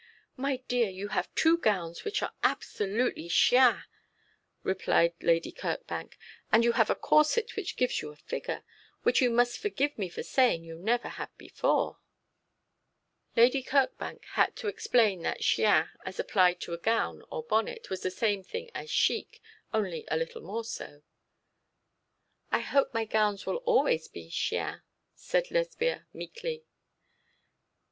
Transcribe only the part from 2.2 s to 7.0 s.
are absolutely chien,' replied Lady Kirkbank, 'and you have a